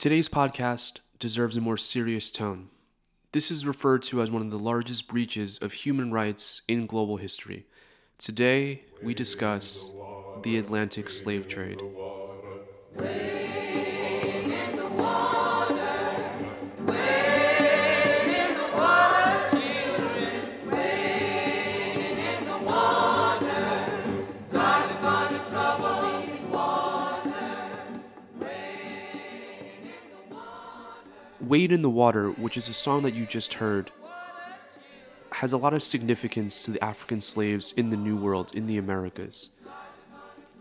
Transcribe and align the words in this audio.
Today's 0.00 0.30
podcast 0.30 1.00
deserves 1.18 1.58
a 1.58 1.60
more 1.60 1.76
serious 1.76 2.30
tone. 2.30 2.70
This 3.32 3.50
is 3.50 3.66
referred 3.66 4.02
to 4.04 4.22
as 4.22 4.30
one 4.30 4.40
of 4.40 4.50
the 4.50 4.58
largest 4.58 5.06
breaches 5.08 5.58
of 5.58 5.74
human 5.74 6.10
rights 6.10 6.62
in 6.66 6.86
global 6.86 7.18
history. 7.18 7.66
Today, 8.16 8.84
we 9.02 9.12
discuss 9.12 9.92
the 10.34 10.56
Atlantic 10.56 11.10
slave 11.10 11.46
trade. 11.46 11.82
Wade 31.50 31.72
in 31.72 31.82
the 31.82 31.90
Water, 31.90 32.30
which 32.30 32.56
is 32.56 32.68
a 32.68 32.72
song 32.72 33.02
that 33.02 33.12
you 33.12 33.26
just 33.26 33.54
heard, 33.54 33.90
has 35.32 35.52
a 35.52 35.56
lot 35.56 35.74
of 35.74 35.82
significance 35.82 36.62
to 36.62 36.70
the 36.70 36.84
African 36.84 37.20
slaves 37.20 37.74
in 37.76 37.90
the 37.90 37.96
New 37.96 38.16
World, 38.16 38.54
in 38.54 38.68
the 38.68 38.78
Americas. 38.78 39.50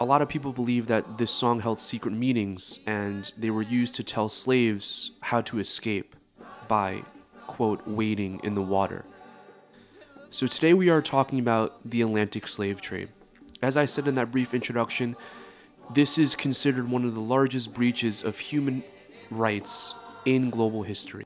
A 0.00 0.04
lot 0.04 0.22
of 0.22 0.28
people 0.28 0.52
believe 0.52 0.88
that 0.88 1.18
this 1.18 1.30
song 1.30 1.60
held 1.60 1.78
secret 1.78 2.12
meanings 2.12 2.80
and 2.84 3.32
they 3.38 3.48
were 3.48 3.62
used 3.62 3.94
to 3.94 4.02
tell 4.02 4.28
slaves 4.28 5.12
how 5.20 5.40
to 5.42 5.60
escape 5.60 6.16
by, 6.66 7.04
quote, 7.46 7.86
wading 7.86 8.40
in 8.42 8.54
the 8.54 8.60
water. 8.60 9.04
So 10.30 10.48
today 10.48 10.74
we 10.74 10.90
are 10.90 11.00
talking 11.00 11.38
about 11.38 11.88
the 11.88 12.02
Atlantic 12.02 12.48
slave 12.48 12.80
trade. 12.80 13.08
As 13.62 13.76
I 13.76 13.84
said 13.84 14.08
in 14.08 14.14
that 14.14 14.32
brief 14.32 14.52
introduction, 14.52 15.14
this 15.94 16.18
is 16.18 16.34
considered 16.34 16.90
one 16.90 17.04
of 17.04 17.14
the 17.14 17.20
largest 17.20 17.72
breaches 17.72 18.24
of 18.24 18.40
human 18.40 18.82
rights 19.30 19.94
in 20.24 20.50
global 20.50 20.82
history. 20.82 21.24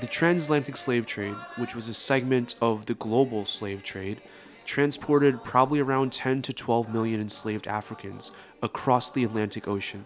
The 0.00 0.06
transatlantic 0.06 0.76
slave 0.76 1.06
trade, 1.06 1.36
which 1.56 1.74
was 1.74 1.88
a 1.88 1.94
segment 1.94 2.56
of 2.60 2.86
the 2.86 2.94
global 2.94 3.44
slave 3.44 3.82
trade, 3.82 4.20
transported 4.64 5.44
probably 5.44 5.80
around 5.80 6.12
10 6.12 6.42
to 6.42 6.52
12 6.52 6.92
million 6.92 7.20
enslaved 7.20 7.66
Africans 7.68 8.32
across 8.62 9.10
the 9.10 9.24
Atlantic 9.24 9.68
Ocean. 9.68 10.04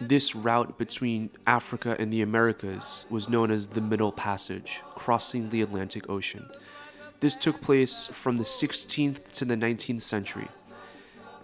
This 0.00 0.34
route 0.34 0.76
between 0.76 1.30
Africa 1.46 1.96
and 1.98 2.12
the 2.12 2.20
Americas 2.20 3.06
was 3.08 3.28
known 3.28 3.50
as 3.50 3.68
the 3.68 3.80
Middle 3.80 4.12
Passage, 4.12 4.82
crossing 4.94 5.48
the 5.48 5.62
Atlantic 5.62 6.10
Ocean. 6.10 6.50
This 7.20 7.34
took 7.34 7.62
place 7.62 8.06
from 8.08 8.36
the 8.36 8.42
16th 8.42 9.32
to 9.32 9.44
the 9.46 9.56
19th 9.56 10.02
century 10.02 10.48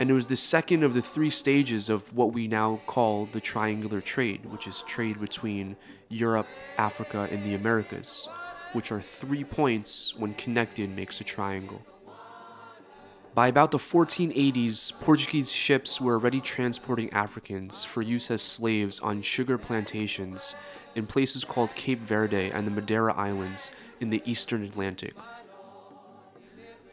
and 0.00 0.10
it 0.10 0.14
was 0.14 0.26
the 0.26 0.36
second 0.36 0.82
of 0.82 0.94
the 0.94 1.02
three 1.02 1.30
stages 1.30 1.88
of 1.88 2.12
what 2.14 2.32
we 2.32 2.48
now 2.48 2.80
call 2.86 3.26
the 3.26 3.40
triangular 3.40 4.00
trade, 4.00 4.46
which 4.46 4.66
is 4.66 4.82
trade 4.82 5.20
between 5.20 5.76
Europe, 6.08 6.48
Africa, 6.78 7.28
and 7.30 7.44
the 7.44 7.54
Americas, 7.54 8.28
which 8.72 8.90
are 8.90 9.00
three 9.00 9.44
points 9.44 10.14
when 10.16 10.34
connected 10.34 10.90
makes 10.90 11.20
a 11.20 11.24
triangle. 11.24 11.82
By 13.34 13.48
about 13.48 13.70
the 13.70 13.78
1480s, 13.78 14.92
Portuguese 15.00 15.50
ships 15.50 16.02
were 16.02 16.14
already 16.14 16.40
transporting 16.40 17.10
Africans 17.14 17.82
for 17.82 18.02
use 18.02 18.30
as 18.30 18.42
slaves 18.42 19.00
on 19.00 19.22
sugar 19.22 19.56
plantations 19.56 20.54
in 20.94 21.06
places 21.06 21.42
called 21.42 21.74
Cape 21.74 22.00
Verde 22.00 22.50
and 22.50 22.66
the 22.66 22.70
Madeira 22.70 23.14
Islands 23.14 23.70
in 24.00 24.10
the 24.10 24.22
eastern 24.26 24.62
Atlantic. 24.62 25.14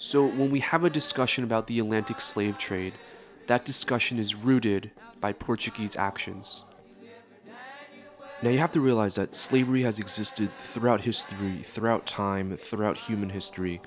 So, 0.02 0.26
when 0.26 0.50
we 0.50 0.62
have 0.62 0.86
a 0.86 0.90
discussion 0.90 1.44
about 1.44 1.68
the 1.68 1.78
Atlantic 1.78 2.22
slave 2.22 2.58
trade, 2.58 2.94
that 3.48 3.66
discussion 3.66 4.18
is 4.18 4.34
rooted 4.34 4.92
by 5.20 5.34
Portuguese 5.34 5.98
actions. 5.98 6.64
Now, 8.42 8.50
you 8.50 8.60
have 8.60 8.72
to 8.72 8.80
realize 8.80 9.16
that 9.16 9.36
slavery 9.36 9.82
has 9.82 10.00
existed 10.00 10.56
throughout 10.56 11.02
history, 11.02 11.58
throughout 11.58 12.06
time, 12.06 12.56
throughout 12.56 12.98
human 12.98 13.30
history, 13.30 13.82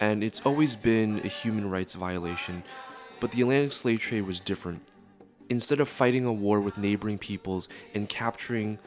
and 0.00 0.24
it's 0.24 0.40
always 0.40 0.74
been 0.74 1.20
a 1.20 1.28
human 1.28 1.70
rights 1.70 1.94
violation. 1.94 2.64
But 3.20 3.30
the 3.30 3.42
Atlantic 3.42 3.72
slave 3.72 4.00
trade 4.00 4.26
was 4.26 4.40
different. 4.40 4.82
Instead 5.48 5.78
of 5.78 5.88
fighting 5.88 6.24
a 6.24 6.32
war 6.32 6.60
with 6.60 6.76
neighboring 6.76 7.18
peoples 7.18 7.68
and 7.94 8.08
capturing 8.08 8.80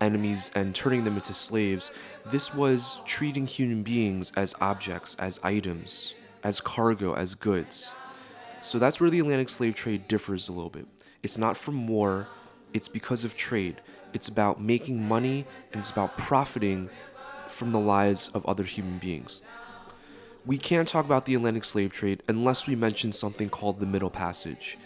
enemies 0.00 0.50
and 0.54 0.74
turning 0.74 1.04
them 1.04 1.16
into 1.16 1.34
slaves, 1.34 1.90
this 2.26 2.54
was 2.54 2.98
treating 3.04 3.46
human 3.46 3.82
beings 3.82 4.32
as 4.36 4.54
objects, 4.60 5.14
as 5.18 5.38
items, 5.42 6.14
as 6.42 6.60
cargo, 6.60 7.14
as 7.14 7.34
goods. 7.34 7.94
So 8.62 8.78
that's 8.78 9.00
where 9.00 9.10
the 9.10 9.20
Atlantic 9.20 9.48
slave 9.48 9.74
trade 9.74 10.08
differs 10.08 10.48
a 10.48 10.52
little 10.52 10.70
bit. 10.70 10.86
It's 11.22 11.38
not 11.38 11.56
from 11.56 11.86
war, 11.86 12.28
it's 12.72 12.88
because 12.88 13.24
of 13.24 13.36
trade. 13.36 13.80
It's 14.12 14.28
about 14.28 14.60
making 14.60 15.06
money 15.06 15.46
and 15.72 15.80
it's 15.80 15.90
about 15.90 16.16
profiting 16.16 16.90
from 17.48 17.70
the 17.70 17.78
lives 17.78 18.28
of 18.34 18.44
other 18.46 18.64
human 18.64 18.98
beings. 18.98 19.40
We 20.46 20.56
can't 20.56 20.88
talk 20.88 21.04
about 21.04 21.26
the 21.26 21.34
Atlantic 21.34 21.64
slave 21.64 21.92
trade 21.92 22.22
unless 22.28 22.66
we 22.66 22.74
mention 22.74 23.12
something 23.12 23.50
called 23.50 23.78
the 23.78 23.86
Middle 23.86 24.10
Passage. 24.10 24.78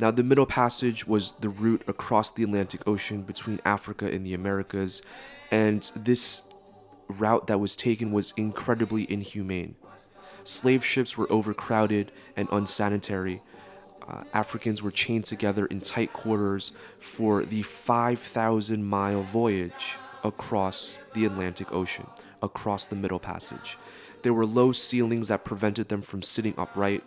Now, 0.00 0.12
the 0.12 0.22
Middle 0.22 0.46
Passage 0.46 1.08
was 1.08 1.32
the 1.32 1.48
route 1.48 1.82
across 1.88 2.30
the 2.30 2.44
Atlantic 2.44 2.86
Ocean 2.86 3.22
between 3.22 3.60
Africa 3.64 4.06
and 4.06 4.24
the 4.24 4.32
Americas, 4.32 5.02
and 5.50 5.90
this 5.96 6.44
route 7.08 7.48
that 7.48 7.58
was 7.58 7.74
taken 7.74 8.12
was 8.12 8.32
incredibly 8.36 9.10
inhumane. 9.10 9.74
Slave 10.44 10.84
ships 10.84 11.18
were 11.18 11.30
overcrowded 11.32 12.12
and 12.36 12.48
unsanitary. 12.52 13.42
Uh, 14.06 14.22
Africans 14.32 14.82
were 14.82 14.92
chained 14.92 15.24
together 15.24 15.66
in 15.66 15.80
tight 15.80 16.12
quarters 16.12 16.70
for 17.00 17.44
the 17.44 17.62
5,000 17.62 18.84
mile 18.84 19.24
voyage 19.24 19.96
across 20.22 20.96
the 21.12 21.24
Atlantic 21.24 21.72
Ocean, 21.72 22.06
across 22.40 22.84
the 22.86 22.96
Middle 22.96 23.18
Passage. 23.18 23.76
There 24.22 24.32
were 24.32 24.46
low 24.46 24.70
ceilings 24.70 25.28
that 25.28 25.44
prevented 25.44 25.88
them 25.88 26.02
from 26.02 26.22
sitting 26.22 26.54
upright 26.56 27.02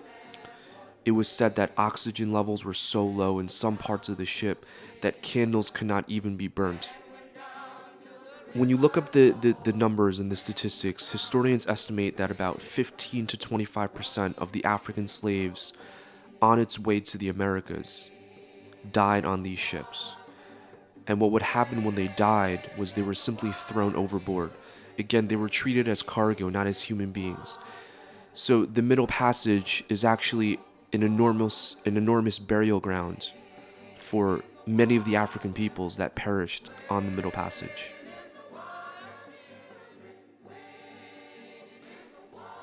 it 1.06 1.12
was 1.12 1.28
said 1.28 1.56
that 1.56 1.72
oxygen 1.78 2.31
levels 2.31 2.63
were 2.63 2.73
so 2.73 3.06
low 3.06 3.39
in 3.39 3.50
some 3.50 3.78
parts 3.78 4.09
of 4.09 4.17
the 4.17 4.25
ship 4.25 4.66
that 5.01 5.22
candles 5.22 5.69
could 5.69 5.88
not 5.88 6.06
even 6.07 6.38
be 6.38 6.47
burnt. 6.47 6.89
When 8.53 8.67
you 8.67 8.75
look 8.75 8.97
up 8.97 9.13
the, 9.13 9.31
the, 9.31 9.56
the, 9.63 9.72
numbers 9.72 10.19
and 10.19 10.29
the 10.29 10.35
statistics, 10.35 11.09
historians 11.09 11.66
estimate 11.67 12.17
that 12.17 12.29
about 12.29 12.62
15 12.62 13.25
to 13.28 13.38
25% 13.38 14.38
of 14.38 14.51
the 14.51 14.63
African 14.66 15.07
slaves 15.07 15.72
on 16.41 16.59
its 16.59 16.78
way 16.78 17.00
to 17.00 17.18
the 17.18 17.29
Americas 17.29 18.12
died 18.91 19.23
on 19.23 19.44
these 19.44 19.59
ships. 19.59 20.16
And 21.07 21.22
what 21.22 21.31
would 21.31 21.41
happen 21.41 21.85
when 21.85 21.95
they 21.95 22.09
died 22.09 22.69
was 22.78 22.94
they 22.94 23.01
were 23.01 23.13
simply 23.13 23.51
thrown 23.53 23.95
overboard. 23.95 24.51
Again, 25.00 25.28
they 25.28 25.38
were 25.38 25.50
treated 25.50 25.88
as 25.88 26.03
cargo, 26.03 26.50
not 26.50 26.68
as 26.68 26.83
human 26.83 27.12
beings. 27.12 27.57
So 28.33 28.66
the 28.66 28.81
Middle 28.81 29.07
Passage 29.07 29.83
is 29.88 30.03
actually 30.03 30.59
an 30.94 31.03
enormous 31.03 31.75
an 31.85 31.97
enormous 31.97 32.40
burial 32.40 32.79
ground 32.79 33.31
for 33.96 34.44
many 34.66 34.96
of 34.96 35.06
the 35.06 35.16
African 35.16 35.53
peoples 35.53 35.97
that 35.97 36.16
perished 36.16 36.69
on 36.90 37.06
the 37.06 37.12
Middle 37.12 37.31
Passage. 37.31 37.94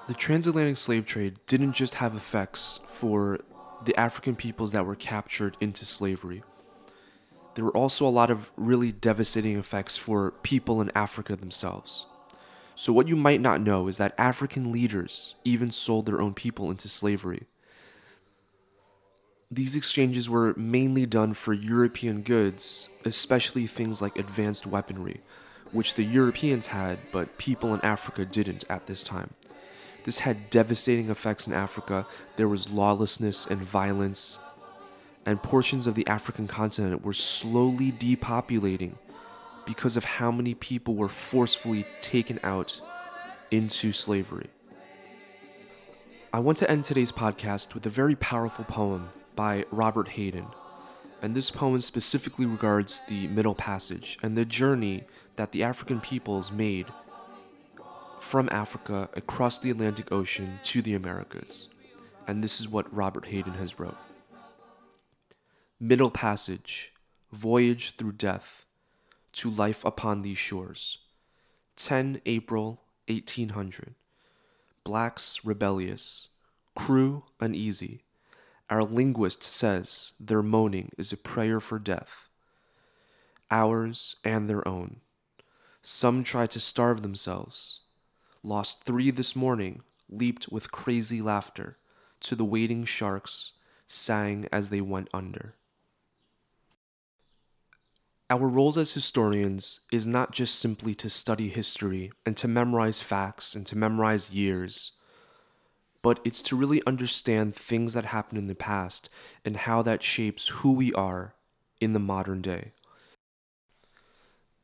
The 0.08 0.14
transatlantic 0.14 0.78
slave 0.78 1.04
trade 1.04 1.36
didn't 1.46 1.74
just 1.74 1.96
have 1.96 2.14
effects 2.14 2.80
for 2.88 3.40
the 3.84 3.94
African 3.98 4.36
peoples 4.36 4.72
that 4.72 4.86
were 4.86 4.94
captured 4.94 5.56
into 5.60 5.84
slavery. 5.84 6.42
There 7.54 7.64
were 7.64 7.76
also 7.76 8.06
a 8.06 8.10
lot 8.10 8.30
of 8.30 8.50
really 8.56 8.92
devastating 8.92 9.58
effects 9.58 9.98
for 9.98 10.30
people 10.30 10.80
in 10.80 10.90
Africa 10.94 11.36
themselves. 11.36 12.06
So, 12.74 12.92
what 12.92 13.08
you 13.08 13.16
might 13.16 13.40
not 13.40 13.60
know 13.60 13.88
is 13.88 13.96
that 13.96 14.14
African 14.16 14.72
leaders 14.72 15.34
even 15.44 15.70
sold 15.70 16.06
their 16.06 16.20
own 16.20 16.32
people 16.32 16.70
into 16.70 16.88
slavery. 16.88 17.46
These 19.50 19.74
exchanges 19.74 20.28
were 20.28 20.52
mainly 20.58 21.06
done 21.06 21.32
for 21.32 21.54
European 21.54 22.20
goods, 22.20 22.90
especially 23.06 23.66
things 23.66 24.02
like 24.02 24.18
advanced 24.18 24.66
weaponry, 24.66 25.22
which 25.72 25.94
the 25.94 26.04
Europeans 26.04 26.66
had, 26.66 26.98
but 27.12 27.38
people 27.38 27.72
in 27.72 27.80
Africa 27.82 28.26
didn't 28.26 28.64
at 28.68 28.86
this 28.86 29.02
time. 29.02 29.30
This 30.04 30.18
had 30.20 30.50
devastating 30.50 31.08
effects 31.08 31.46
in 31.46 31.54
Africa. 31.54 32.06
There 32.36 32.48
was 32.48 32.70
lawlessness 32.70 33.46
and 33.46 33.62
violence, 33.62 34.38
and 35.24 35.42
portions 35.42 35.86
of 35.86 35.94
the 35.94 36.06
African 36.06 36.46
continent 36.46 37.02
were 37.02 37.14
slowly 37.14 37.90
depopulating 37.90 38.96
because 39.64 39.96
of 39.96 40.04
how 40.04 40.30
many 40.30 40.52
people 40.52 40.94
were 40.94 41.08
forcefully 41.08 41.86
taken 42.02 42.38
out 42.42 42.82
into 43.50 43.92
slavery. 43.92 44.48
I 46.34 46.40
want 46.40 46.58
to 46.58 46.70
end 46.70 46.84
today's 46.84 47.12
podcast 47.12 47.72
with 47.72 47.86
a 47.86 47.90
very 47.90 48.14
powerful 48.14 48.66
poem 48.66 49.08
by 49.38 49.64
Robert 49.70 50.08
Hayden. 50.08 50.48
And 51.22 51.36
this 51.36 51.52
poem 51.52 51.78
specifically 51.78 52.44
regards 52.44 53.02
the 53.02 53.28
Middle 53.28 53.54
Passage 53.54 54.18
and 54.20 54.36
the 54.36 54.44
journey 54.44 55.04
that 55.36 55.52
the 55.52 55.62
African 55.62 56.00
peoples 56.00 56.50
made 56.50 56.86
from 58.18 58.48
Africa 58.50 59.08
across 59.14 59.60
the 59.60 59.70
Atlantic 59.70 60.10
Ocean 60.10 60.58
to 60.64 60.82
the 60.82 60.94
Americas. 60.94 61.68
And 62.26 62.42
this 62.42 62.58
is 62.58 62.68
what 62.68 62.92
Robert 62.92 63.26
Hayden 63.26 63.54
has 63.54 63.78
wrote. 63.78 63.96
Middle 65.78 66.10
Passage, 66.10 66.92
Voyage 67.30 67.92
through 67.92 68.12
death 68.12 68.64
to 69.34 69.48
life 69.48 69.84
upon 69.84 70.22
these 70.22 70.38
shores. 70.38 70.98
10 71.76 72.22
April 72.26 72.82
1800. 73.06 73.94
Blacks 74.82 75.44
rebellious, 75.44 76.30
crew 76.74 77.22
uneasy. 77.38 78.02
Our 78.70 78.84
linguist 78.84 79.42
says 79.42 80.12
their 80.20 80.42
moaning 80.42 80.90
is 80.98 81.12
a 81.12 81.16
prayer 81.16 81.58
for 81.58 81.78
death. 81.78 82.28
Ours 83.50 84.16
and 84.24 84.48
their 84.48 84.66
own. 84.68 85.00
Some 85.80 86.22
tried 86.22 86.50
to 86.50 86.60
starve 86.60 87.02
themselves. 87.02 87.80
Lost 88.42 88.84
three 88.84 89.10
this 89.10 89.34
morning, 89.34 89.82
leaped 90.08 90.48
with 90.50 90.70
crazy 90.70 91.22
laughter 91.22 91.78
to 92.20 92.34
the 92.34 92.44
waiting 92.44 92.84
sharks, 92.84 93.52
sang 93.86 94.46
as 94.52 94.68
they 94.68 94.82
went 94.82 95.08
under. 95.14 95.54
Our 98.30 98.46
roles 98.46 98.76
as 98.76 98.92
historians 98.92 99.80
is 99.90 100.06
not 100.06 100.32
just 100.32 100.60
simply 100.60 100.94
to 100.96 101.08
study 101.08 101.48
history 101.48 102.12
and 102.26 102.36
to 102.36 102.46
memorize 102.46 103.00
facts 103.00 103.54
and 103.54 103.64
to 103.66 103.78
memorize 103.78 104.30
years, 104.30 104.92
but 106.08 106.20
it's 106.24 106.40
to 106.40 106.56
really 106.56 106.80
understand 106.86 107.54
things 107.54 107.92
that 107.92 108.06
happened 108.06 108.38
in 108.38 108.46
the 108.46 108.54
past 108.54 109.10
and 109.44 109.58
how 109.58 109.82
that 109.82 110.02
shapes 110.02 110.48
who 110.48 110.72
we 110.72 110.90
are 110.94 111.34
in 111.82 111.92
the 111.92 111.98
modern 111.98 112.40
day. 112.40 112.72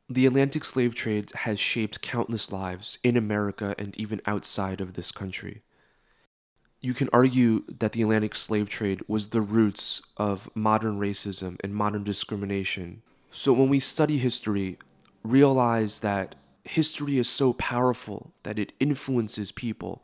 The 0.09 0.25
Atlantic 0.25 0.65
slave 0.65 0.95
trade 0.95 1.31
has 1.35 1.59
shaped 1.59 2.01
countless 2.01 2.51
lives 2.51 2.97
in 3.03 3.15
America 3.15 3.75
and 3.77 3.95
even 3.95 4.21
outside 4.25 4.81
of 4.81 4.95
this 4.95 5.11
country. 5.11 5.61
You 6.81 6.95
can 6.95 7.09
argue 7.13 7.63
that 7.67 7.91
the 7.91 8.01
Atlantic 8.01 8.33
slave 8.33 8.67
trade 8.67 9.03
was 9.07 9.27
the 9.27 9.41
roots 9.41 10.01
of 10.17 10.49
modern 10.55 10.99
racism 10.99 11.57
and 11.63 11.75
modern 11.75 12.03
discrimination 12.03 13.03
so 13.29 13.53
when 13.53 13.69
we 13.69 13.79
study 13.79 14.17
history, 14.17 14.79
realize 15.21 15.99
that 15.99 16.33
history 16.63 17.19
is 17.19 17.29
so 17.29 17.53
powerful 17.53 18.33
that 18.41 18.57
it 18.57 18.71
influences 18.79 19.51
people 19.51 20.03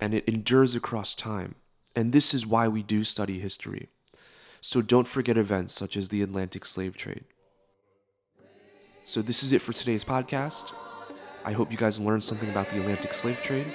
and 0.00 0.14
it 0.14 0.28
endures 0.28 0.74
across 0.74 1.14
time. 1.14 1.54
And 1.94 2.12
this 2.12 2.32
is 2.34 2.46
why 2.46 2.68
we 2.68 2.82
do 2.82 3.04
study 3.04 3.38
history. 3.38 3.88
So 4.60 4.82
don't 4.82 5.08
forget 5.08 5.38
events 5.38 5.74
such 5.74 5.96
as 5.96 6.08
the 6.08 6.22
Atlantic 6.22 6.64
slave 6.64 6.96
trade. 6.96 7.24
So 9.04 9.22
this 9.22 9.42
is 9.42 9.52
it 9.52 9.62
for 9.62 9.72
today's 9.72 10.04
podcast. 10.04 10.72
I 11.44 11.52
hope 11.52 11.72
you 11.72 11.78
guys 11.78 12.00
learned 12.00 12.22
something 12.22 12.50
about 12.50 12.68
the 12.68 12.78
Atlantic 12.78 13.14
slave 13.14 13.40
trade. 13.40 13.66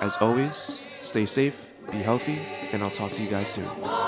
As 0.00 0.16
always, 0.18 0.80
stay 1.00 1.26
safe, 1.26 1.72
be 1.90 1.98
healthy, 1.98 2.38
and 2.72 2.82
I'll 2.82 2.90
talk 2.90 3.12
to 3.12 3.22
you 3.22 3.30
guys 3.30 3.48
soon. 3.48 4.05